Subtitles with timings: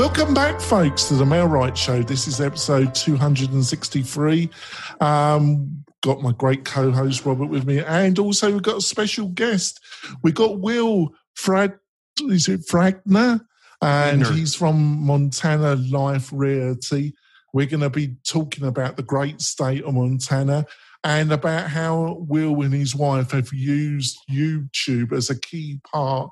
[0.00, 2.02] Welcome back, folks, to the MailRight Show.
[2.02, 4.48] This is episode 263.
[4.98, 9.78] Um, got my great co-host Robert with me, and also we've got a special guest.
[10.22, 11.74] We got Will Frag,
[12.18, 13.42] is it Fragner?
[13.82, 17.12] And he's from Montana Life Realty.
[17.52, 20.64] We're going to be talking about the great state of Montana
[21.04, 26.30] and about how Will and his wife have used YouTube as a key part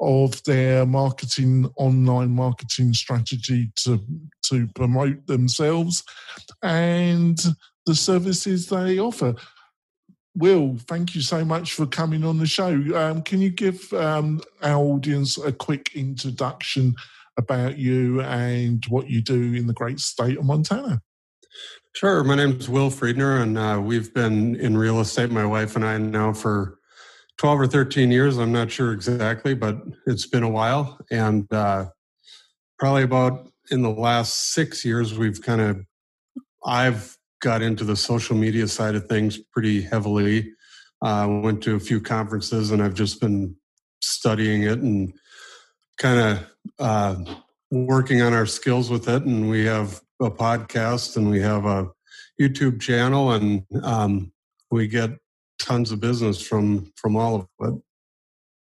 [0.00, 4.00] of their marketing online marketing strategy to
[4.42, 6.02] to promote themselves
[6.62, 7.40] and
[7.86, 9.34] the services they offer.
[10.36, 12.72] Will, thank you so much for coming on the show.
[12.96, 16.96] Um, can you give um, our audience a quick introduction
[17.36, 21.00] about you and what you do in the great state of Montana?
[21.94, 22.24] Sure.
[22.24, 25.84] My name is Will Friedner, and uh, we've been in real estate, my wife and
[25.84, 26.78] I, now for
[27.38, 28.38] 12 or 13 years.
[28.38, 30.98] I'm not sure exactly, but it's been a while.
[31.10, 31.86] And uh,
[32.78, 35.84] probably about in the last six years, we've kind of,
[36.64, 40.52] I've got into the social media side of things pretty heavily.
[41.02, 43.54] Uh, went to a few conferences and I've just been
[44.00, 45.12] studying it and
[45.98, 46.46] kind of
[46.78, 47.16] uh,
[47.70, 49.24] working on our skills with it.
[49.24, 51.88] And we have a podcast and we have a
[52.40, 54.32] YouTube channel and um,
[54.70, 55.10] we get
[55.64, 57.82] tons of business from from all of it.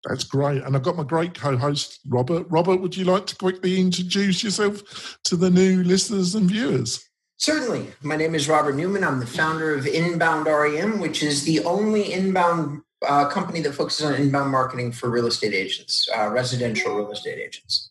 [0.04, 0.62] That's great.
[0.62, 2.46] And I've got my great co-host, Robert.
[2.50, 7.08] Robert, would you like to quickly introduce yourself to the new listeners and viewers?
[7.36, 7.88] Certainly.
[8.02, 9.04] My name is Robert Newman.
[9.04, 14.06] I'm the founder of Inbound REM, which is the only inbound uh, company that focuses
[14.06, 17.90] on inbound marketing for real estate agents, uh, residential real estate agents.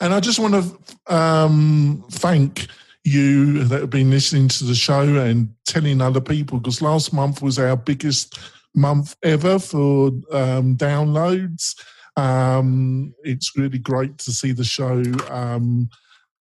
[0.00, 2.66] And I just want to um, thank
[3.06, 7.40] you that have been listening to the show and telling other people because last month
[7.40, 8.38] was our biggest
[8.74, 11.74] month ever for um, downloads.
[12.16, 15.88] Um, it's really great to see the show um,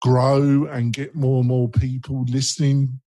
[0.00, 3.00] grow and get more and more people listening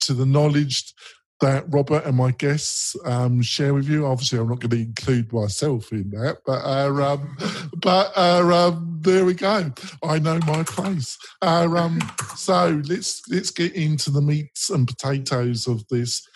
[0.00, 0.94] to the knowledge
[1.40, 4.06] that Robert and my guests um, share with you.
[4.06, 7.36] Obviously, I'm not going to include myself in that, but uh, um,
[7.76, 9.72] but uh, um, there we go.
[10.04, 11.18] I know my place.
[11.42, 12.00] Uh, um,
[12.36, 16.26] so let's let's get into the meats and potatoes of this.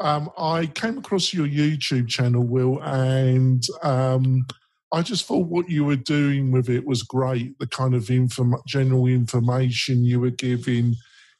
[0.00, 4.46] Um, I came across your YouTube channel, Will, and um,
[4.92, 7.58] I just thought what you were doing with it was great.
[7.58, 10.94] The kind of inform- general information you were giving,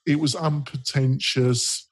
[0.07, 1.86] it was unpretentious.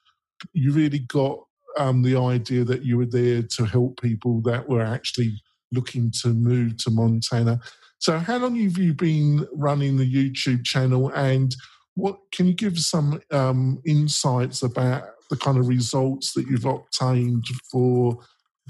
[0.53, 1.39] You really got
[1.77, 5.41] um, the idea that you were there to help people that were actually
[5.71, 7.59] looking to move to Montana.
[7.99, 11.55] So, how long have you been running the YouTube channel, and
[11.95, 17.45] what can you give some um, insights about the kind of results that you've obtained
[17.71, 18.19] for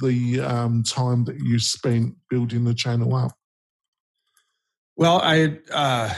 [0.01, 3.31] the um, time that you spent building the channel up?
[4.95, 6.13] Well, I uh,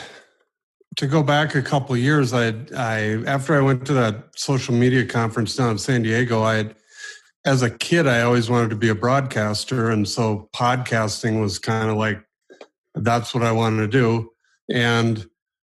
[0.98, 5.06] to go back a couple years, I, I after I went to that social media
[5.06, 6.76] conference down in San Diego, I had,
[7.46, 11.90] as a kid, I always wanted to be a broadcaster, and so podcasting was kind
[11.90, 12.22] of like
[12.96, 14.32] that's what I wanted to do.
[14.74, 15.26] And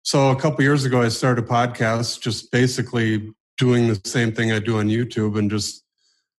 [0.02, 4.50] so a couple years ago, I started a podcast, just basically doing the same thing
[4.50, 5.84] I do on YouTube and just,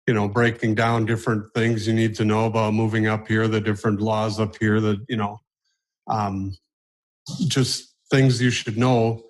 [0.08, 3.62] you know, breaking down different things you need to know about moving up here, the
[3.62, 5.40] different laws up here, that, you know,
[6.08, 6.58] um,
[7.48, 9.24] just things you should know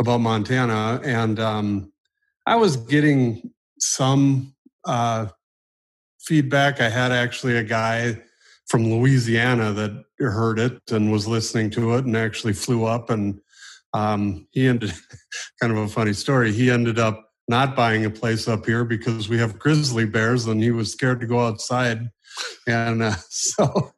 [0.00, 1.00] about Montana.
[1.04, 1.92] And um,
[2.46, 4.54] I was getting some
[4.84, 5.26] uh,
[6.20, 6.80] feedback.
[6.80, 8.20] I had actually a guy
[8.66, 13.40] from Louisiana that heard it and was listening to it and actually flew up and
[13.94, 14.92] um, he ended
[15.60, 16.52] kind of a funny story.
[16.52, 20.62] He ended up not buying a place up here because we have grizzly bears and
[20.62, 22.08] he was scared to go outside.
[22.66, 23.92] And uh, so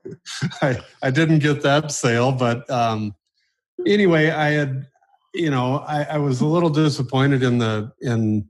[0.63, 3.15] I, I didn't get that sale, but um,
[3.87, 4.87] anyway, I had,
[5.35, 8.49] you know, I, I was a little disappointed in the, in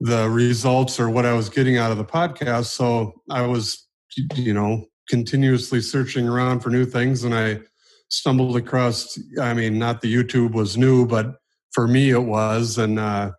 [0.00, 2.66] the results or what I was getting out of the podcast.
[2.66, 3.86] So I was,
[4.34, 7.60] you know, continuously searching around for new things and I
[8.08, 11.36] stumbled across I mean not the YouTube was new but
[11.72, 13.32] for me it was and uh,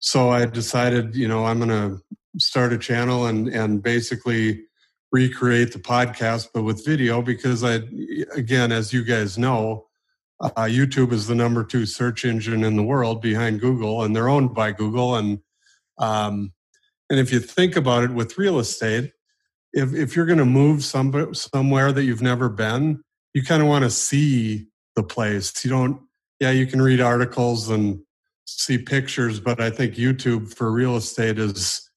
[0.00, 2.00] so I decided you know I'm going to
[2.38, 4.64] start a channel and and basically
[5.12, 7.82] recreate the podcast but with video because I
[8.34, 9.86] again as you guys know
[10.42, 14.28] uh, YouTube is the number 2 search engine in the world behind Google and they're
[14.28, 15.40] owned by Google and
[15.98, 16.52] um,
[17.08, 19.12] and if you think about it with real estate
[19.72, 23.02] if if you're going to move some somewhere that you've never been,
[23.34, 25.64] you kind of want to see the place.
[25.64, 26.02] You don't.
[26.40, 28.00] Yeah, you can read articles and
[28.46, 31.88] see pictures, but I think YouTube for real estate is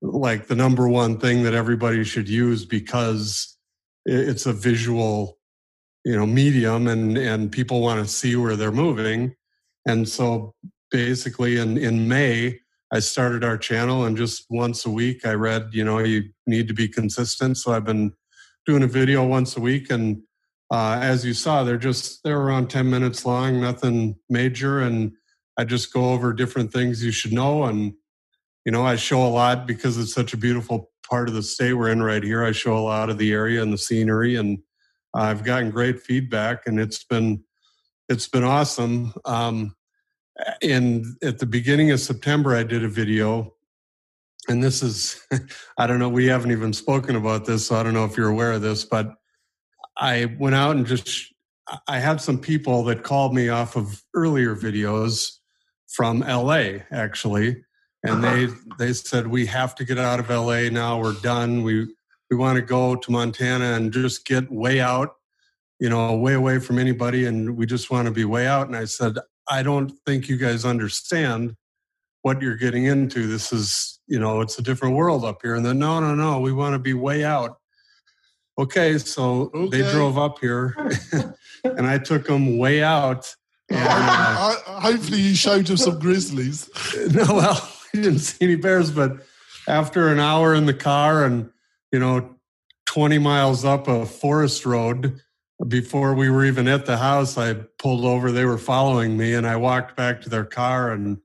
[0.00, 3.56] like the number one thing that everybody should use because
[4.04, 5.38] it's a visual
[6.04, 9.34] you know medium and and people want to see where they're moving.
[9.86, 10.54] And so
[10.90, 12.58] basically in in may
[12.92, 16.68] i started our channel and just once a week i read you know you need
[16.68, 17.56] to be consistent.
[17.56, 18.12] So i've been
[18.66, 20.22] doing a video once a week and
[20.70, 24.80] uh, as you saw they're just they're around 10 minutes long nothing major.
[24.80, 25.12] And
[25.56, 27.64] i just go over different things you should know.
[27.64, 27.94] And
[28.64, 31.74] you know i show a lot because it's such a beautiful part of the state
[31.74, 32.44] we're in right here.
[32.44, 34.58] I show a lot of the area and the scenery and
[35.14, 37.44] I've gotten great feedback, and it's been
[38.08, 39.14] it's been awesome.
[39.24, 39.74] Um,
[40.60, 43.54] in at the beginning of September, I did a video,
[44.48, 45.20] and this is
[45.78, 46.08] I don't know.
[46.08, 48.84] We haven't even spoken about this, so I don't know if you're aware of this,
[48.84, 49.14] but
[49.96, 51.32] I went out and just
[51.86, 55.38] I had some people that called me off of earlier videos
[55.88, 57.62] from LA actually
[58.02, 58.48] and they
[58.78, 61.94] they said we have to get out of LA now we're done we
[62.32, 65.16] we want to go to Montana and just get way out,
[65.78, 67.26] you know, way away from anybody.
[67.26, 68.68] And we just want to be way out.
[68.68, 69.18] And I said,
[69.50, 71.54] I don't think you guys understand
[72.22, 73.26] what you're getting into.
[73.26, 75.56] This is, you know, it's a different world up here.
[75.56, 77.58] And then, no, no, no, we want to be way out.
[78.58, 79.82] Okay, so okay.
[79.82, 80.74] they drove up here
[81.64, 83.30] and I took them way out.
[83.68, 86.70] And, uh, hopefully, you showed them some grizzlies.
[87.12, 89.18] no, well, we didn't see any bears, but
[89.68, 91.50] after an hour in the car and
[91.92, 92.34] you know,
[92.86, 95.20] 20 miles up a forest road.
[95.68, 98.32] Before we were even at the house, I pulled over.
[98.32, 101.18] They were following me, and I walked back to their car, and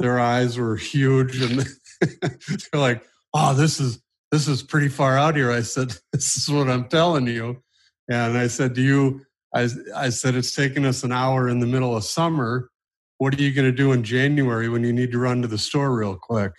[0.00, 1.64] their eyes were huge, and
[2.00, 6.48] they're like, "Oh, this is this is pretty far out here." I said, "This is
[6.48, 7.62] what I'm telling you,"
[8.10, 9.24] and I said, "Do you?"
[9.54, 12.70] I I said, "It's taking us an hour in the middle of summer.
[13.18, 15.58] What are you going to do in January when you need to run to the
[15.58, 16.52] store real quick?"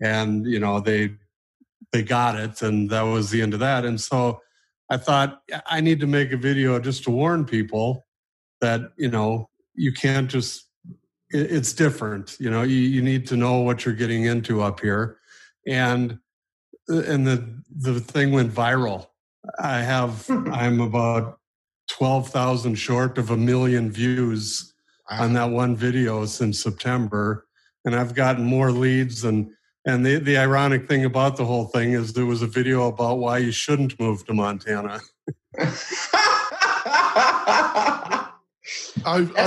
[0.00, 1.16] And you know, they
[1.90, 3.84] they got it and that was the end of that.
[3.84, 4.40] And so
[4.90, 8.04] i thought i need to make a video just to warn people
[8.60, 10.68] that you know you can't just
[11.30, 15.18] it's different you know you, you need to know what you're getting into up here.
[15.66, 16.18] And
[16.90, 19.06] uh, and the the thing went viral.
[19.58, 20.52] I have hmm.
[20.52, 21.38] i'm about
[21.90, 24.72] 12,000 short of a million views
[25.10, 27.46] on that one video since september
[27.84, 31.92] and i've gotten more leads than and the, the ironic thing about the whole thing
[31.92, 35.00] is there was a video about why you shouldn't move to Montana.
[35.56, 36.10] That's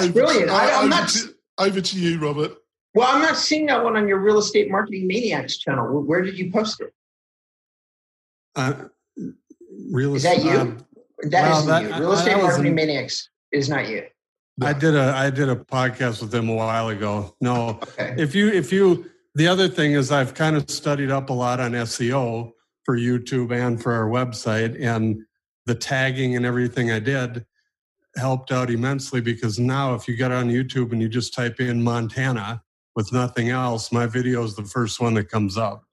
[0.07, 0.51] brilliant.
[0.51, 1.09] I, am not.
[1.09, 2.57] To, over to you, Robert.
[2.93, 6.01] Well, I'm not seeing that one on your real estate marketing maniacs channel.
[6.01, 6.93] Where did you post it?
[8.55, 8.73] Uh,
[9.91, 10.51] real is that you?
[10.51, 10.85] Um,
[11.29, 11.89] that well, not you.
[11.89, 14.05] Real estate marketing maniacs is not you.
[14.61, 17.35] I did a I did a podcast with them a while ago.
[17.41, 18.15] No, okay.
[18.17, 21.59] if you if you the other thing is I've kind of studied up a lot
[21.59, 22.53] on SEO
[22.83, 25.21] for YouTube and for our website, and
[25.65, 27.45] the tagging and everything I did
[28.15, 31.83] helped out immensely because now if you get on YouTube and you just type in
[31.83, 32.63] Montana
[32.95, 35.83] with nothing else, my video is the first one that comes up.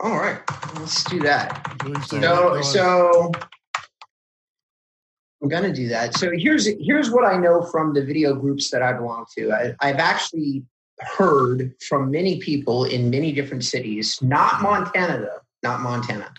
[0.00, 0.40] All right,
[0.78, 1.76] let's do that.
[2.08, 3.32] So, so
[5.40, 6.14] I'm gonna do that.
[6.16, 9.52] So here's here's what I know from the video groups that I belong to.
[9.52, 10.64] I, I've actually
[11.00, 16.32] heard from many people in many different cities, not Montana though, not Montana,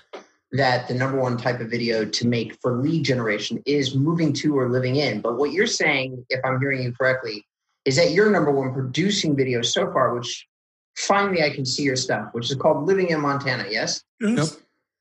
[0.52, 4.58] that the number one type of video to make for lead generation is moving to
[4.58, 5.22] or living in.
[5.22, 7.46] But what you're saying, if I'm hearing you correctly,
[7.86, 10.48] is that you're number one producing videos so far, which
[10.96, 14.04] finally I can see your stuff, which is called Living in Montana, yes?
[14.20, 14.48] Yep.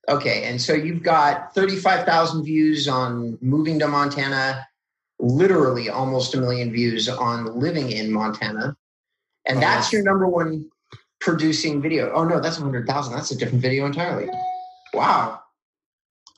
[0.09, 4.65] Okay, and so you've got 35,000 views on moving to Montana,
[5.19, 8.77] literally almost a million views on living in Montana
[9.47, 10.69] and oh, that's your number one
[11.19, 12.11] producing video.
[12.13, 13.13] Oh no, that's hundred thousand.
[13.13, 14.29] That's a different video entirely.
[14.93, 15.41] Wow.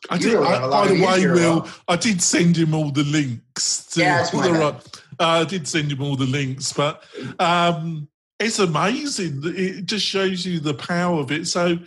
[0.09, 0.33] I did.
[0.33, 3.85] Really I, by the way, Will, I did send him all the links.
[3.93, 4.79] To, yeah, it's my uh,
[5.19, 7.03] I did send him all the links, but
[7.39, 8.07] um,
[8.39, 9.41] it's amazing.
[9.43, 11.47] It just shows you the power of it.
[11.47, 11.77] So,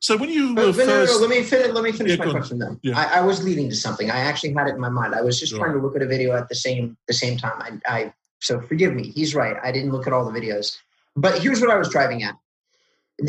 [0.00, 1.72] so when you but, were first, no, no, let me finish.
[1.72, 2.78] Let me finish yeah, my question then.
[2.82, 2.98] Yeah.
[2.98, 4.10] I, I, was leading to something.
[4.10, 5.14] I actually had it in my mind.
[5.14, 5.60] I was just right.
[5.60, 7.80] trying to look at a video at the same the same time.
[7.86, 9.10] I, I so forgive me.
[9.10, 9.56] He's right.
[9.62, 10.76] I didn't look at all the videos.
[11.14, 12.36] But here's what I was driving at.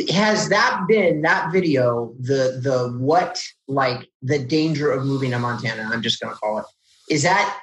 [0.10, 5.90] Has that been that video the the what like the danger of moving to Montana?
[5.92, 6.66] I'm just going to call it.
[7.10, 7.58] Is that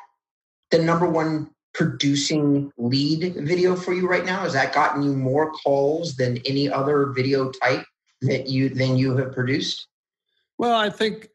[0.70, 4.40] the number one producing lead video for you right now?
[4.40, 7.84] Has that gotten you more calls than any other video type
[8.22, 9.86] that you than you have produced?
[10.56, 11.28] Well, I think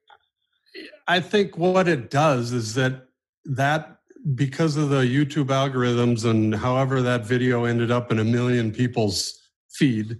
[1.07, 3.05] I think what it does is that
[3.45, 3.98] that
[4.35, 9.39] because of the YouTube algorithms and however that video ended up in a million people's
[9.69, 10.19] feed,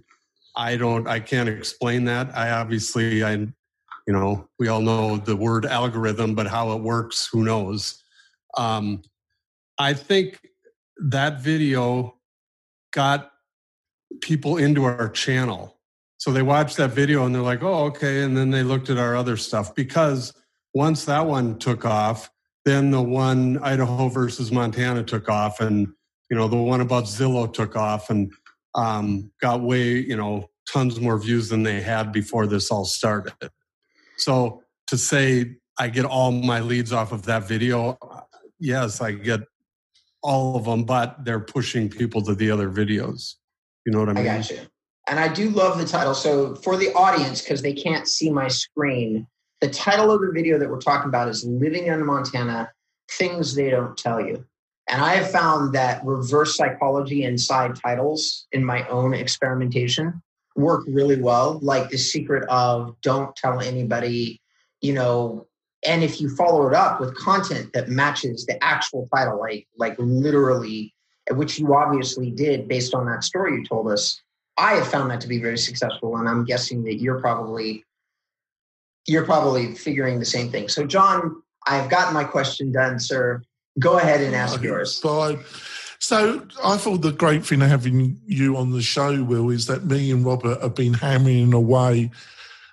[0.56, 2.36] I don't, I can't explain that.
[2.36, 3.52] I obviously, I, you
[4.08, 8.02] know, we all know the word algorithm, but how it works, who knows?
[8.56, 9.02] Um,
[9.78, 10.40] I think
[10.96, 12.16] that video
[12.92, 13.30] got
[14.20, 15.78] people into our channel.
[16.18, 18.22] So they watched that video and they're like, oh, okay.
[18.22, 20.34] And then they looked at our other stuff because
[20.74, 22.30] once that one took off,
[22.64, 25.88] then the one Idaho versus Montana took off, and
[26.30, 28.32] you know the one about Zillow took off and
[28.74, 33.34] um, got way you know tons more views than they had before this all started.
[34.16, 37.98] So to say I get all my leads off of that video,
[38.58, 39.40] yes, I get
[40.22, 43.36] all of them, but they're pushing people to the other videos.
[43.86, 44.28] You know what I mean?
[44.28, 44.58] I got you.
[45.08, 46.14] And I do love the title.
[46.14, 49.26] So for the audience, because they can't see my screen,
[49.60, 52.72] the title of the video that we're talking about is Living in Montana
[53.10, 54.44] Things They Don't Tell You.
[54.88, 60.22] And I have found that reverse psychology inside titles in my own experimentation
[60.56, 61.60] work really well.
[61.62, 64.40] Like the secret of don't tell anybody,
[64.80, 65.46] you know,
[65.86, 69.94] and if you follow it up with content that matches the actual title, like like
[69.98, 70.94] literally,
[71.30, 74.20] which you obviously did based on that story you told us,
[74.58, 76.16] I have found that to be very successful.
[76.16, 77.84] And I'm guessing that you're probably
[79.10, 80.68] you're probably figuring the same thing.
[80.68, 83.42] So, John, I've gotten my question done, sir.
[83.80, 85.00] Go ahead and ask yours.
[85.00, 85.40] Fine.
[85.98, 89.84] So I thought the great thing of having you on the show, Will, is that
[89.84, 92.12] me and Robert have been hammering away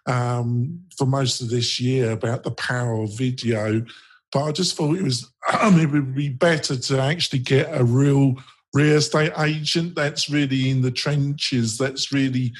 [0.06, 3.84] um, for most of this year about the power of video.
[4.32, 7.84] But I just thought it was um, it would be better to actually get a
[7.84, 8.36] real
[8.74, 12.53] real estate agent that's really in the trenches, that's really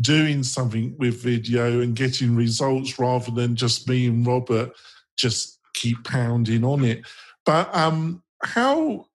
[0.00, 4.72] doing something with video and getting results rather than just me and Robert
[5.16, 7.06] just keep pounding on it.
[7.44, 9.06] But um, how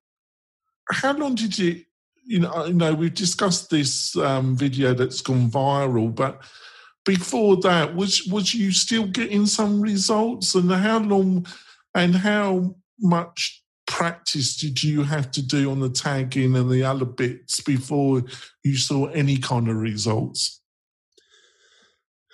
[0.91, 1.83] how long did you
[2.25, 6.41] you know you know we've discussed this um, video that's gone viral, but
[7.05, 11.45] before that was was you still getting some results and how long
[11.95, 17.05] and how much practice did you have to do on the tagging and the other
[17.05, 18.21] bits before
[18.63, 20.61] you saw any kind of results?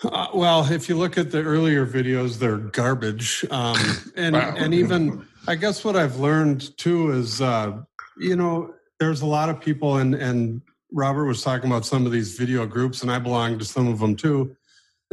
[0.04, 3.46] Uh, well, if you look at the earlier videos, they're garbage.
[3.50, 3.78] Um,
[4.16, 4.54] and wow.
[4.58, 7.82] and even I guess what I've learned too is, uh,
[8.18, 12.12] you know, there's a lot of people, and and Robert was talking about some of
[12.12, 14.56] these video groups, and I belong to some of them too.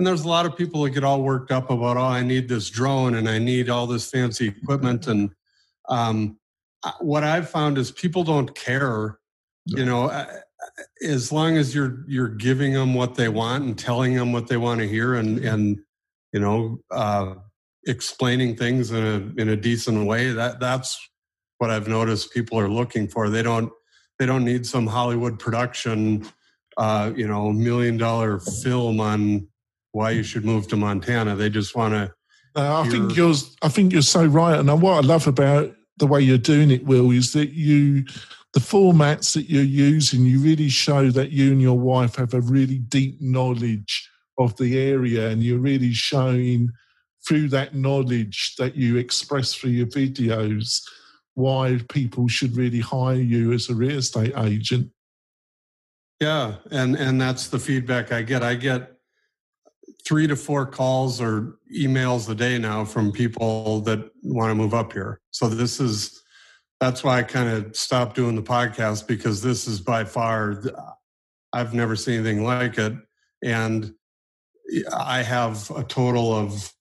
[0.01, 2.49] And there's a lot of people that get all worked up about, oh, I need
[2.49, 5.07] this drone and I need all this fancy equipment.
[5.07, 5.31] And
[5.91, 6.39] um,
[7.01, 9.19] what I've found is people don't care.
[9.67, 10.09] You know,
[11.03, 14.57] as long as you're you're giving them what they want and telling them what they
[14.57, 15.79] want to hear and and
[16.33, 17.35] you know uh,
[17.87, 20.99] explaining things in a in a decent way that that's
[21.59, 23.29] what I've noticed people are looking for.
[23.29, 23.73] They don't
[24.19, 26.27] they don't need some Hollywood production
[26.77, 29.49] uh, you know million dollar film on
[29.93, 31.35] why you should move to Montana.
[31.37, 32.13] They just want to
[32.57, 36.07] uh, I think you're I think you're so right and what I love about the
[36.07, 38.05] way you're doing it will is that you
[38.53, 42.41] the formats that you're using, you really show that you and your wife have a
[42.41, 46.71] really deep knowledge of the area, and you're really showing
[47.27, 50.83] through that knowledge that you express through your videos
[51.35, 54.91] why people should really hire you as a real estate agent.
[56.19, 58.43] Yeah, and and that's the feedback I get.
[58.43, 58.93] I get
[60.05, 64.75] three to four calls or emails a day now from people that want to move
[64.75, 65.21] up here.
[65.31, 66.20] So this is
[66.81, 70.63] that's why I kind of stopped doing the podcast because this is by far
[71.53, 72.95] I've never seen anything like it,
[73.45, 73.93] and
[74.97, 76.73] I have a total of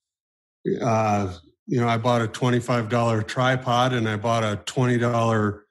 [0.80, 1.34] uh,
[1.66, 5.66] you know I bought a twenty five dollar tripod and I bought a twenty dollar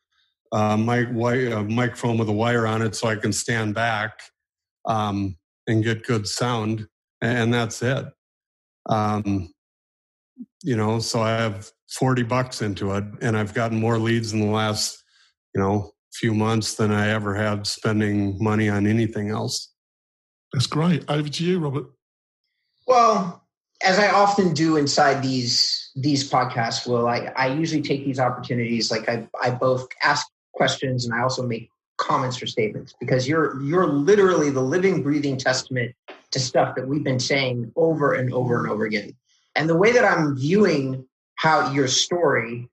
[0.51, 4.19] uh, mic uh, microphone with a wire on it so I can stand back
[4.86, 6.88] um, and get good sound,
[7.21, 8.05] and that's it.
[8.88, 9.53] Um,
[10.63, 14.39] you know, so I have 40 bucks into it and I've gotten more leads in
[14.41, 15.03] the last,
[15.55, 19.72] you know, few months than I ever had spending money on anything else.
[20.53, 21.05] That's great.
[21.10, 21.86] Over to you, Robert.
[22.88, 23.46] Well,
[23.84, 28.91] as I often do inside these these podcasts, Will, I, I usually take these opportunities.
[28.91, 33.62] Like I, I both ask questions and I also make comments or statements because you're
[33.62, 35.96] you're literally the living, breathing testament
[36.31, 39.15] to stuff that we've been saying over and over and over again.
[39.55, 41.05] And the way that I'm viewing
[41.39, 42.67] how your story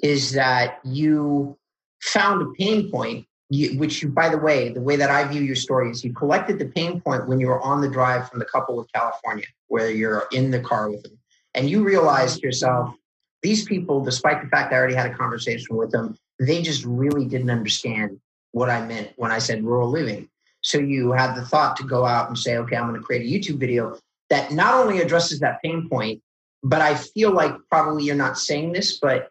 [0.00, 1.58] is that you
[2.00, 5.42] found a pain point, you, which you, by the way, the way that I view
[5.42, 8.38] your story is you collected the pain point when you were on the drive from
[8.38, 11.18] the couple with California, where you're in the car with them.
[11.54, 12.94] And you realized to yourself,
[13.42, 17.24] these people, despite the fact I already had a conversation with them, they just really
[17.24, 18.20] didn't understand
[18.52, 20.28] what I meant when I said rural living.
[20.60, 23.22] So you had the thought to go out and say, okay, I'm going to create
[23.22, 23.98] a YouTube video
[24.30, 26.22] that not only addresses that pain point,
[26.62, 29.30] but I feel like probably you're not saying this, but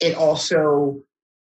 [0.00, 1.02] it also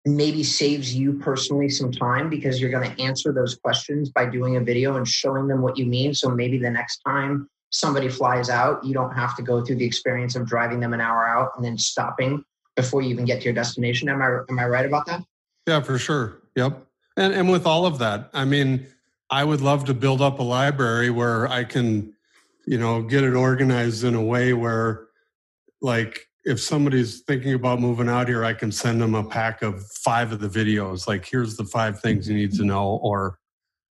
[0.06, 4.56] maybe saves you personally some time because you're going to answer those questions by doing
[4.56, 6.14] a video and showing them what you mean.
[6.14, 9.84] So maybe the next time somebody flies out, you don't have to go through the
[9.84, 12.42] experience of driving them an hour out and then stopping
[12.76, 14.08] before you even get to your destination.
[14.08, 15.22] Am I am I right about that?
[15.66, 16.40] Yeah, for sure.
[16.56, 16.86] Yep.
[17.16, 18.86] And and with all of that, I mean,
[19.28, 22.14] I would love to build up a library where I can,
[22.66, 25.07] you know, get it organized in a way where
[25.80, 29.86] like if somebody's thinking about moving out here, I can send them a pack of
[29.86, 31.06] five of the videos.
[31.06, 33.38] Like, here's the five things you need to know, or,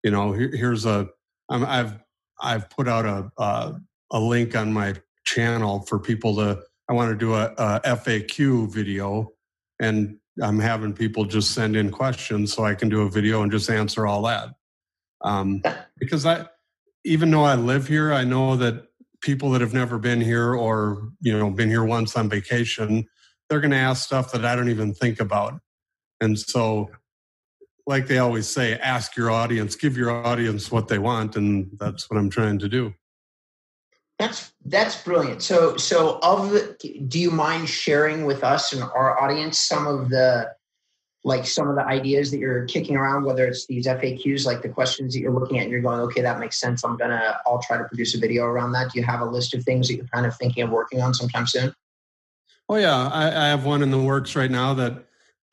[0.03, 1.09] you know, here, here's a.
[1.51, 1.99] I've
[2.41, 3.81] I've put out a, a,
[4.13, 6.63] a link on my channel for people to.
[6.89, 9.33] I want to do a, a FAQ video,
[9.81, 13.51] and I'm having people just send in questions so I can do a video and
[13.51, 14.51] just answer all that.
[15.23, 15.63] Um,
[15.99, 16.47] because I,
[17.05, 18.87] even though I live here, I know that
[19.25, 23.07] people that have never been here or you know been here once on vacation,
[23.49, 25.59] they're going to ask stuff that I don't even think about,
[26.21, 26.91] and so
[27.87, 32.09] like they always say, ask your audience, give your audience what they want, and that's
[32.09, 32.95] what I'm trying to do.
[34.19, 35.43] That's that's brilliant.
[35.43, 36.77] So so of the,
[37.09, 40.51] do you mind sharing with us and our audience some of the
[41.25, 44.69] like some of the ideas that you're kicking around, whether it's these FAQs, like the
[44.69, 46.85] questions that you're looking at, and you're going, okay, that makes sense.
[46.85, 48.93] I'm gonna I'll try to produce a video around that.
[48.93, 51.15] Do you have a list of things that you're kind of thinking of working on
[51.15, 51.75] sometime soon?
[52.69, 55.07] Oh yeah, I, I have one in the works right now that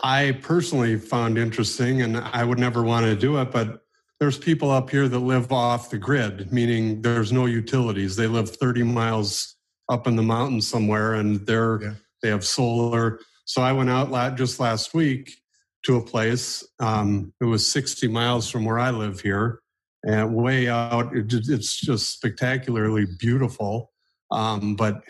[0.04, 3.86] I personally found interesting, and I would never want to do it, but
[4.20, 8.16] there's people up here that live off the grid, meaning there's no utilities.
[8.16, 9.56] They live 30 miles
[9.90, 11.94] up in the mountains somewhere, and they're yeah.
[12.22, 13.20] they have solar.
[13.46, 15.40] So I went out just last week
[15.86, 16.68] to a place.
[16.80, 19.62] Um, it was 60 miles from where I live here,
[20.04, 21.16] and way out.
[21.16, 23.92] It, it's just spectacularly beautiful.
[24.32, 25.02] Um, but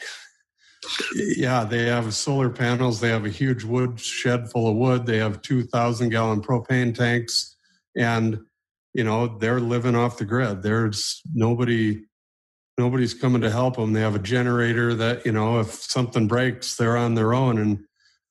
[1.15, 2.99] yeah, they have solar panels.
[2.99, 5.05] They have a huge wood shed full of wood.
[5.05, 7.55] They have 2,000 gallon propane tanks,
[7.95, 8.39] and
[8.93, 12.03] you know they're living off the grid there's nobody
[12.77, 16.75] nobody's coming to help them they have a generator that you know if something breaks
[16.75, 17.79] they're on their own and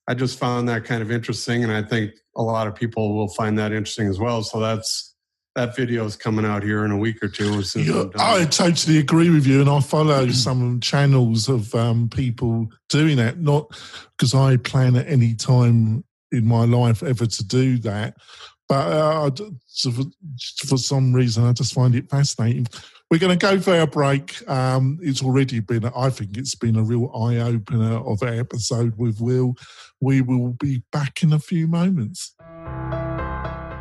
[0.09, 2.12] i just found that kind of interesting and i think
[2.48, 5.11] a lot of people will find that interesting as well so that's
[5.57, 7.62] that video is coming out here in a week or two.
[7.74, 13.16] Yeah, I totally agree with you, and I follow some channels of um, people doing
[13.16, 13.38] that.
[13.40, 13.68] Not
[14.16, 18.16] because I plan at any time in my life ever to do that,
[18.68, 19.31] but uh,
[19.83, 20.05] for,
[20.66, 22.68] for, some reason, I just find it fascinating.
[23.11, 24.49] We're going to go for our break.
[24.49, 28.96] Um, it's already been, I think it's been a real eye opener of our episode
[28.99, 29.57] with Will.
[30.01, 32.37] We will be back in a few moments.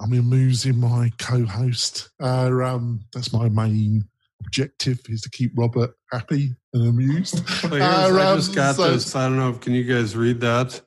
[0.00, 2.10] I'm amusing my co-host.
[2.20, 4.08] Uh, um, that's my main
[4.40, 7.42] objective is to keep Robert happy and amused.
[7.70, 9.14] Well, uh, I just got so, this.
[9.14, 9.52] I don't know.
[9.54, 10.80] Can you guys read that?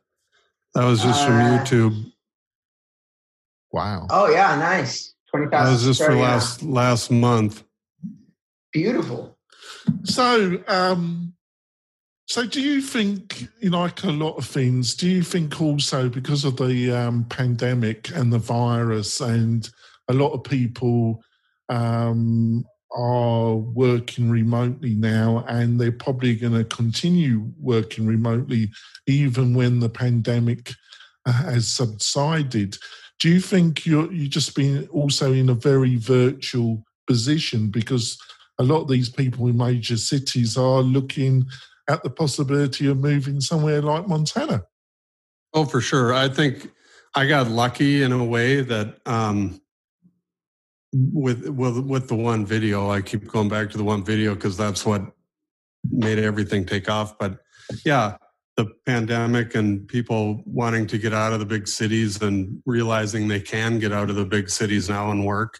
[0.73, 2.11] That was just from uh, YouTube.
[3.71, 4.07] Wow.
[4.09, 5.15] Oh yeah, nice.
[5.31, 5.65] Twenty thousand.
[5.65, 7.63] That was just for last last month.
[8.71, 9.37] Beautiful.
[10.03, 11.33] So, um,
[12.27, 16.57] so, do you think, like a lot of things, do you think also because of
[16.57, 19.69] the um, pandemic and the virus, and
[20.09, 21.23] a lot of people
[21.69, 28.71] um, are working remotely now, and they're probably going to continue working remotely
[29.07, 30.73] even when the pandemic
[31.25, 32.77] uh, has subsided?
[33.19, 38.17] Do you think you're you just been also in a very virtual position because
[38.59, 41.45] a lot of these people in major cities are looking
[41.87, 44.63] at the possibility of moving somewhere like Montana.
[45.53, 46.13] Oh, for sure.
[46.13, 46.71] I think
[47.15, 49.61] I got lucky in a way that um,
[50.93, 54.57] with with with the one video, I keep going back to the one video because
[54.57, 55.01] that's what
[55.89, 57.17] made everything take off.
[57.17, 57.39] But
[57.85, 58.17] yeah,
[58.55, 63.39] the pandemic and people wanting to get out of the big cities and realizing they
[63.39, 65.59] can get out of the big cities now and work.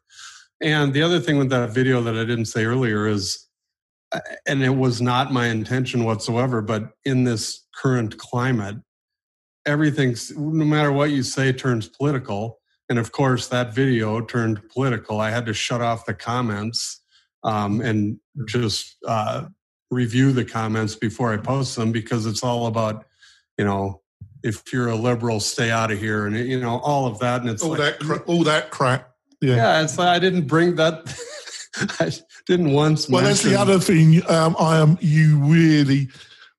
[0.62, 3.47] And the other thing with that video that I didn't say earlier is
[4.48, 8.78] and it was not my intention whatsoever, but in this current climate,
[9.66, 12.60] everything's, no matter what you say, turns political.
[12.90, 15.20] And of course, that video turned political.
[15.20, 17.02] I had to shut off the comments
[17.44, 19.46] um, and just uh,
[19.92, 23.06] review the comments before I post them because it's all about,
[23.58, 24.02] you know,
[24.44, 27.42] if you're a liberal, stay out of here, and you know all of that.
[27.42, 29.12] And it's all like, that cra- all that crap.
[29.42, 29.82] Yeah, yeah.
[29.82, 31.20] It's like I didn't bring that.
[32.00, 32.12] I
[32.46, 33.10] didn't once.
[33.10, 34.22] Well, that's the other thing.
[34.30, 34.98] Um, I am.
[35.02, 36.10] You really.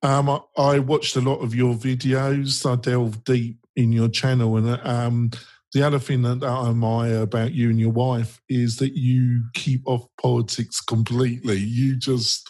[0.02, 2.64] Um, I, I, watched a lot of your videos.
[2.70, 5.30] I delved deep in your channel, and um,
[5.72, 9.82] the other thing that I admire about you and your wife is that you keep
[9.86, 11.58] off politics completely.
[11.58, 12.48] You just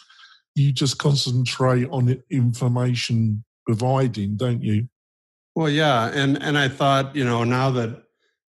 [0.55, 4.87] you just concentrate on information providing, don't you?
[5.55, 8.03] Well, yeah, and and I thought, you know, now that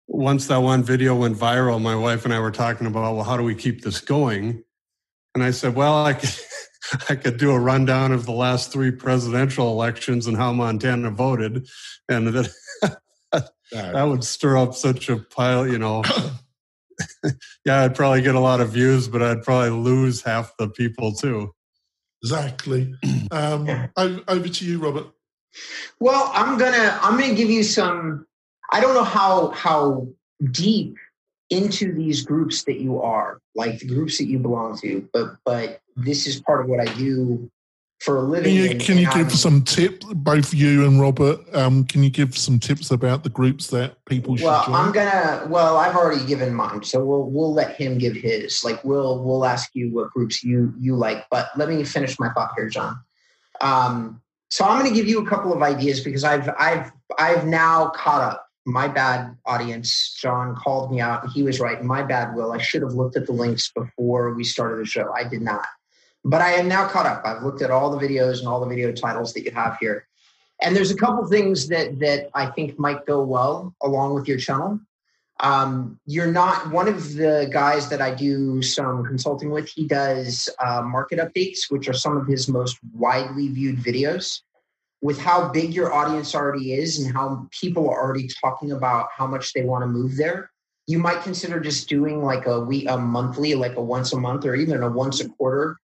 [0.09, 3.37] once that one video went viral, my wife and I were talking about, well, how
[3.37, 4.65] do we keep this going?
[5.35, 6.35] And I said, well, I could,
[7.11, 11.69] I could do a rundown of the last three presidential elections and how Montana voted,
[12.09, 12.51] and that
[13.71, 16.03] that would stir up such a pile, you know.
[17.65, 21.13] yeah, I'd probably get a lot of views, but I'd probably lose half the people
[21.13, 21.53] too.
[22.23, 22.95] Exactly.
[23.31, 25.07] Um, over to you, Robert.
[26.01, 28.27] Well, I'm gonna I'm gonna give you some.
[28.71, 30.09] I don't know how how
[30.51, 30.97] deep
[31.51, 35.81] into these groups that you are, like the groups that you belong to, but but
[35.97, 37.51] this is part of what I do
[38.01, 38.55] for a living.
[38.55, 41.41] Can you, and, can you give some tips, both you and Robert?
[41.53, 44.75] Um, can you give some tips about the groups that people should well, join?
[44.75, 45.47] I'm gonna.
[45.49, 48.63] Well, I've already given mine, so we'll we'll let him give his.
[48.65, 52.31] Like we'll we'll ask you what groups you you like, but let me finish my
[52.33, 53.01] thought here, John.
[53.61, 57.47] Um, so I'm going to give you a couple of ideas because I've I've I've
[57.47, 58.48] now caught up.
[58.69, 60.15] My bad, audience.
[60.21, 61.83] John called me out, and he was right.
[61.83, 62.53] My bad, Will.
[62.53, 65.11] I should have looked at the links before we started the show.
[65.11, 65.65] I did not,
[66.23, 67.23] but I am now caught up.
[67.25, 70.07] I've looked at all the videos and all the video titles that you have here,
[70.61, 74.37] and there's a couple things that that I think might go well along with your
[74.37, 74.79] channel.
[75.41, 79.67] Um, you're not one of the guys that I do some consulting with.
[79.69, 84.43] He does uh, market updates, which are some of his most widely viewed videos.
[85.01, 89.27] With how big your audience already is and how people are already talking about how
[89.27, 90.51] much they want to move there,
[90.87, 94.45] you might consider just doing like a week, a monthly, like a once a month,
[94.45, 95.77] or even a once a quarter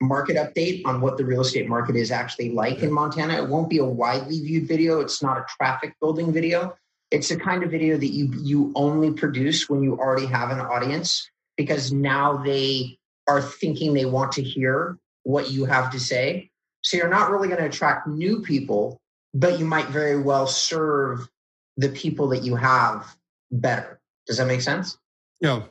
[0.00, 3.34] market update on what the real estate market is actually like in Montana.
[3.34, 5.00] It won't be a widely viewed video.
[5.00, 6.76] It's not a traffic building video
[7.12, 10.58] it's the kind of video that you you only produce when you already have an
[10.58, 16.50] audience because now they are thinking they want to hear what you have to say.
[16.82, 19.00] So you're not really going to attract new people,
[19.34, 21.28] but you might very well serve
[21.76, 23.16] the people that you have
[23.50, 24.00] better.
[24.26, 24.98] Does that make sense?
[25.40, 25.62] Yeah.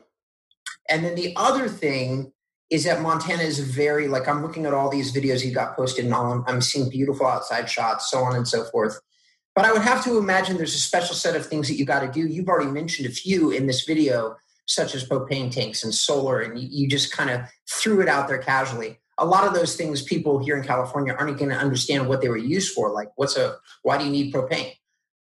[0.89, 2.31] And then the other thing
[2.69, 6.05] is that Montana is very like I'm looking at all these videos you got posted
[6.05, 8.99] and all I'm seeing beautiful outside shots, so on and so forth.
[9.53, 11.99] But I would have to imagine there's a special set of things that you got
[11.99, 12.25] to do.
[12.25, 16.57] You've already mentioned a few in this video, such as propane tanks and solar, and
[16.57, 19.00] you, you just kind of threw it out there casually.
[19.21, 22.27] A lot of those things people here in California aren't going to understand what they
[22.27, 22.91] were used for.
[22.91, 24.73] Like, what's a, why do you need propane?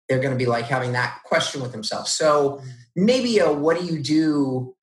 [0.08, 2.10] They're going to be like having that question with themselves.
[2.10, 2.68] So mm-hmm.
[2.96, 4.74] maybe a, what do you do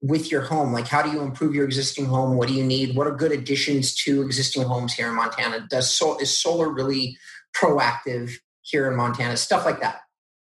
[0.00, 0.72] with your home?
[0.72, 2.36] Like, how do you improve your existing home?
[2.36, 2.96] What do you need?
[2.96, 5.66] What are good additions to existing homes here in Montana?
[5.68, 7.18] Does so, is solar really
[7.54, 10.00] proactive here in Montana, stuff like that.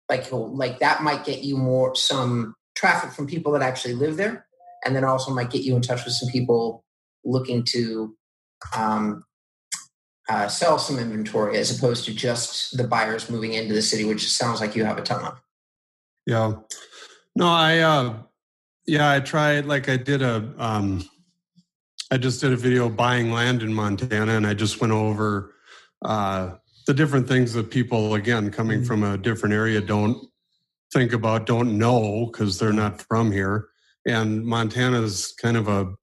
[0.09, 4.17] Like oh, like that might get you more some traffic from people that actually live
[4.17, 4.47] there,
[4.85, 6.85] and then also might get you in touch with some people
[7.25, 8.17] looking to
[8.77, 9.25] um,
[10.29, 14.31] uh, sell some inventory as opposed to just the buyers moving into the city, which
[14.31, 15.41] sounds like you have a ton of.
[16.27, 16.55] Yeah,
[17.35, 18.15] no, I uh,
[18.87, 19.67] yeah, I tried.
[19.67, 21.05] Like I did a, um,
[22.11, 25.55] I just did a video buying land in Montana, and I just went over.
[26.05, 26.57] Uh,
[26.87, 28.87] the different things that people again coming mm-hmm.
[28.87, 30.29] from a different area don't
[30.93, 33.69] think about don't know because they're not from here
[34.07, 35.95] and montana is kind of a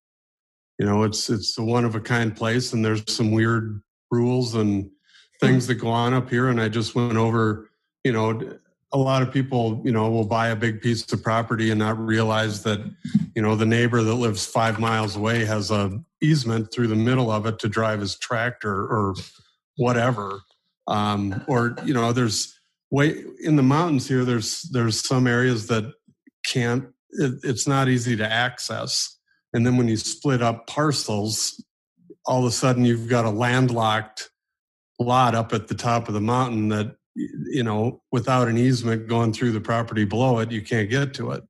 [0.79, 4.55] you know it's it's a one of a kind place and there's some weird rules
[4.55, 4.89] and
[5.39, 7.69] things that go on up here and i just went over
[8.03, 8.57] you know
[8.91, 11.97] a lot of people you know will buy a big piece of property and not
[11.99, 12.79] realize that
[13.35, 17.31] you know the neighbor that lives five miles away has a easement through the middle
[17.31, 19.15] of it to drive his tractor or
[19.77, 20.41] whatever.
[20.87, 25.93] Um, or you know there's way in the mountains here there's there's some areas that
[26.43, 29.18] can't it, it's not easy to access
[29.53, 31.63] and then when you split up parcels
[32.25, 34.29] all of a sudden you've got a landlocked
[34.99, 39.33] lot up at the top of the mountain that you know without an easement going
[39.33, 41.43] through the property below it you can't get to it.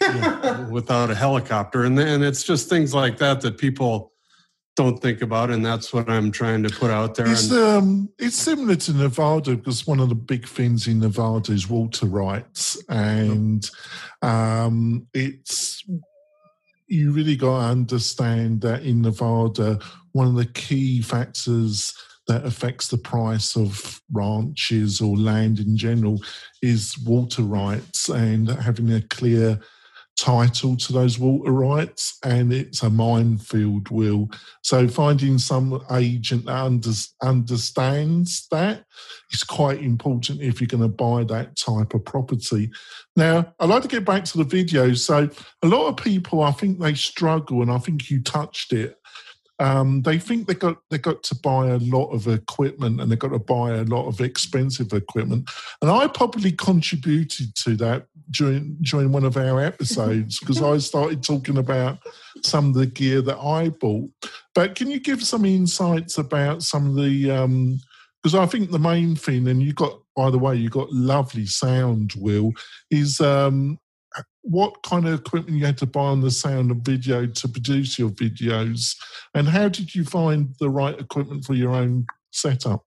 [0.70, 1.84] Without a helicopter.
[1.84, 4.12] And then it's just things like that that people
[4.76, 7.26] don't think about, and that's what I'm trying to put out there.
[7.28, 11.68] It's, um, it's similar to Nevada because one of the big things in Nevada is
[11.68, 13.68] water rights, and
[14.22, 15.84] um, it's
[16.88, 19.78] you really got to understand that in Nevada,
[20.12, 21.94] one of the key factors
[22.26, 26.22] that affects the price of ranches or land in general
[26.62, 29.58] is water rights and having a clear
[30.18, 34.28] title to those water rights and it's a minefield will.
[34.62, 36.90] So finding some agent that under,
[37.22, 38.84] understands that
[39.32, 42.70] is quite important if you're going to buy that type of property.
[43.14, 44.92] Now i'd like to get back to the video.
[44.94, 45.30] So
[45.62, 48.98] a lot of people i think they struggle and i think you touched it
[49.60, 53.16] um, they think they got they got to buy a lot of equipment and they
[53.16, 55.50] got to buy a lot of expensive equipment.
[55.82, 61.22] And I probably contributed to that during during one of our episodes because I started
[61.22, 61.98] talking about
[62.44, 64.10] some of the gear that I bought.
[64.54, 67.24] But can you give some insights about some of the
[68.22, 70.92] because um, I think the main thing, and you got by the way, you got
[70.92, 72.52] lovely sound, Will,
[72.90, 73.78] is um,
[74.42, 77.98] what kind of equipment you had to buy on the sound and video to produce
[77.98, 78.96] your videos,
[79.34, 82.84] and how did you find the right equipment for your own setup?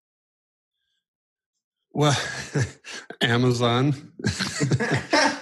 [1.93, 2.17] Well,
[3.21, 3.93] Amazon.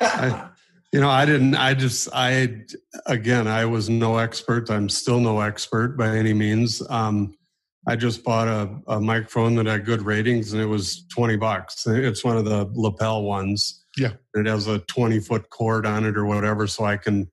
[0.02, 0.49] I,
[0.91, 1.56] you know, I didn't.
[1.56, 2.10] I just.
[2.13, 2.62] I
[3.06, 3.47] again.
[3.47, 4.71] I was no expert.
[4.71, 6.82] I'm still no expert by any means.
[6.89, 7.36] Um,
[7.88, 11.86] I just bought a, a microphone that had good ratings, and it was twenty bucks.
[11.86, 14.13] It's one of the lapel ones yeah.
[14.34, 17.30] It has a 20 foot cord on it or whatever, so I can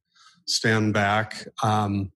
[0.46, 1.46] stand back.
[1.62, 2.12] Um,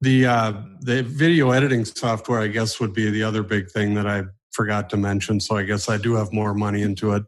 [0.00, 4.06] the uh, the video editing software, I guess, would be the other big thing that
[4.06, 5.40] I forgot to mention.
[5.40, 7.24] So I guess I do have more money into it.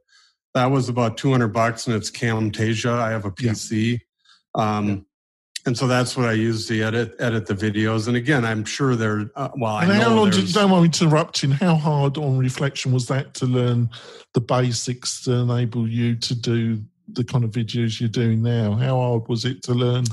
[0.54, 2.98] That was about 200 bucks, and it's Camtasia.
[2.98, 4.00] I have a PC.
[4.56, 4.78] Yeah.
[4.78, 5.06] Um.
[5.64, 8.08] And so that's what I use to edit edit the videos.
[8.08, 9.78] And again, I'm sure they're uh, well.
[9.78, 11.52] And I how long did you don't want me interrupting?
[11.52, 13.88] How hard on reflection was that to learn
[14.34, 18.72] the basics to enable you to do the kind of videos you're doing now?
[18.74, 20.04] How hard was it to learn?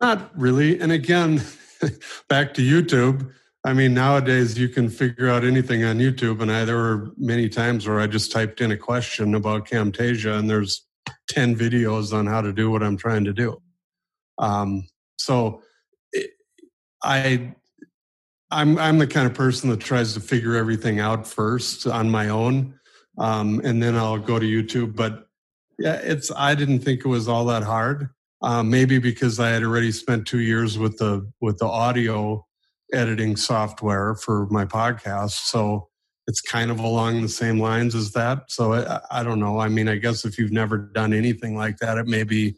[0.00, 0.78] Not really.
[0.78, 1.42] And again,
[2.28, 3.32] back to YouTube.
[3.64, 6.42] I mean, nowadays you can figure out anything on YouTube.
[6.42, 10.38] And I, there were many times where I just typed in a question about Camtasia,
[10.38, 10.86] and there's
[11.28, 13.60] ten videos on how to do what I'm trying to do.
[14.38, 14.86] Um,
[15.18, 15.62] so
[16.12, 16.30] it,
[17.02, 17.54] I
[18.50, 22.28] I'm I'm the kind of person that tries to figure everything out first on my
[22.28, 22.78] own,
[23.18, 24.96] um, and then I'll go to YouTube.
[24.96, 25.26] But
[25.78, 28.08] yeah, it's I didn't think it was all that hard.
[28.40, 32.46] Um, maybe because I had already spent two years with the with the audio
[32.92, 35.88] editing software for my podcast, so
[36.26, 38.50] it's kind of along the same lines as that.
[38.50, 39.58] So I, I don't know.
[39.58, 42.56] I mean, I guess if you've never done anything like that, it may be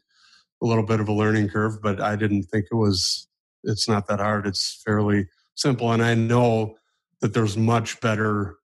[0.63, 3.29] a little bit of a learning curve, but I didn't think it was,
[3.65, 4.47] it's not that hard.
[4.47, 5.93] It's fairly simple.
[5.93, 6.77] And I know
[7.21, 8.57] that there's much better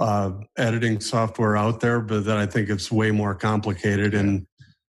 [0.00, 4.14] uh, editing software out there, but that I think it's way more complicated.
[4.14, 4.46] And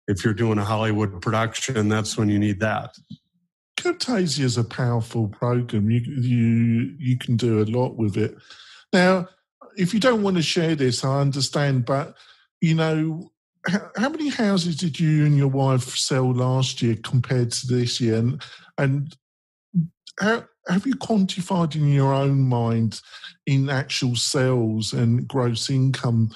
[0.08, 2.96] if you're doing a Hollywood production, that's when you need that.
[3.78, 5.90] Camtasia is a powerful program.
[5.90, 8.36] You you you can do a lot with it.
[8.94, 9.28] Now,
[9.76, 12.16] if you don't want to share this, I understand, but
[12.62, 13.31] you know,
[13.68, 18.16] how, many houses did you and your wife sell last year compared to this year?
[18.16, 18.44] And,
[18.78, 19.16] and
[20.20, 23.02] how, have you quantified in your own mind
[23.46, 26.32] in actual sales and gross income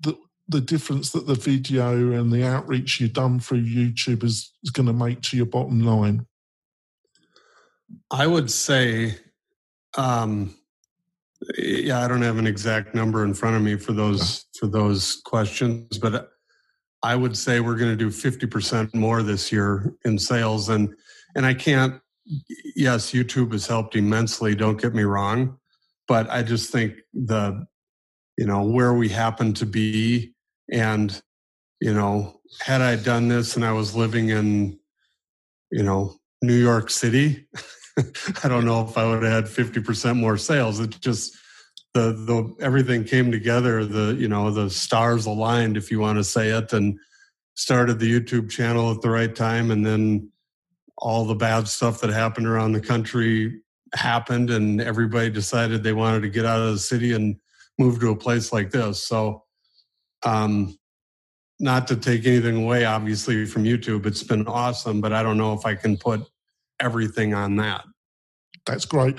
[0.00, 0.16] the,
[0.48, 4.86] the difference that the video and the outreach you've done through YouTube is, is going
[4.86, 6.26] to make to your bottom line?
[8.10, 9.16] I would say,
[9.96, 10.54] um,
[11.56, 15.20] yeah, I don't have an exact number in front of me for those for those
[15.24, 16.30] questions, but
[17.02, 20.94] I would say we're going to do 50% more this year in sales and
[21.36, 22.00] and I can't
[22.76, 25.58] yes, YouTube has helped immensely, don't get me wrong,
[26.06, 27.66] but I just think the
[28.36, 30.32] you know where we happen to be
[30.72, 31.20] and
[31.80, 34.78] you know had I done this and I was living in
[35.70, 37.46] you know New York City
[38.44, 40.80] I don't know if I would have had 50% more sales.
[40.80, 41.36] It just
[41.94, 43.84] the the everything came together.
[43.84, 46.98] The you know the stars aligned, if you want to say it, and
[47.54, 50.30] started the YouTube channel at the right time, and then
[50.98, 53.60] all the bad stuff that happened around the country
[53.94, 57.36] happened, and everybody decided they wanted to get out of the city and
[57.78, 59.02] move to a place like this.
[59.04, 59.44] So,
[60.24, 60.76] um,
[61.60, 65.54] not to take anything away, obviously, from YouTube, it's been awesome, but I don't know
[65.54, 66.22] if I can put
[66.80, 67.84] everything on that.
[68.66, 69.18] That's great.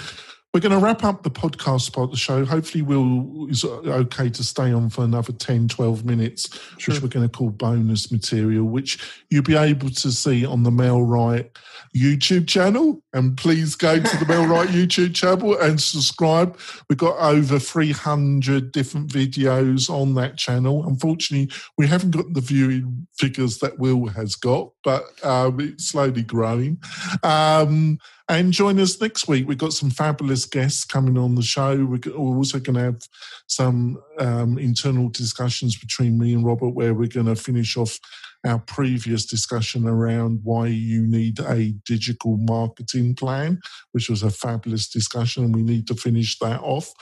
[0.54, 2.43] we're going to wrap up the podcast part of the show.
[2.43, 6.93] Hopefully, we'll is uh, okay to stay on for another 10, 12 minutes, sure.
[6.93, 10.72] which we're going to call bonus material, which you'll be able to see on the
[10.72, 11.50] MailRight
[11.95, 13.02] YouTube channel.
[13.13, 16.58] And please go to the MailRight YouTube channel and subscribe.
[16.89, 20.86] We've got over 300 different videos on that channel.
[20.88, 26.24] Unfortunately, we haven't got the viewing figures that Will has got, but um, it's slowly
[26.24, 26.82] growing.
[27.24, 29.48] Um, and join us next week.
[29.48, 31.84] We've got some fabulous guests coming on the show.
[31.86, 33.02] We're also going to have
[33.48, 38.00] some um, internal discussions between me and Robert where we're going to finish off
[38.46, 43.60] our previous discussion around why you need a digital marketing plan,
[43.92, 46.94] which was a fabulous discussion, and we need to finish that off.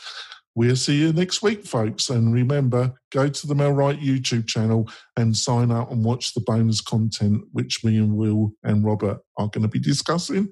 [0.58, 2.10] We'll see you next week, folks.
[2.10, 6.82] And remember, go to the MailRight YouTube channel and sign up and watch the bonus
[6.82, 10.52] content, which me and Will and Robert are going to be discussing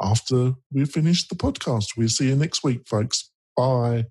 [0.00, 1.96] after we finish the podcast.
[1.96, 3.32] We'll see you next week, folks.
[3.56, 4.04] Bye.